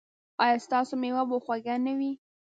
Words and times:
ایا 0.43 0.57
ستاسو 0.65 0.93
میوه 1.01 1.23
به 1.29 1.37
خوږه 1.43 1.75
نه 1.85 1.93
وي؟ 1.97 2.11